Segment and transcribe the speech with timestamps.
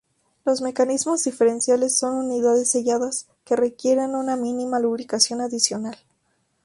[0.45, 5.95] Los mecanismos diferenciales son unidades selladas que requieren una mínima lubricación adicional.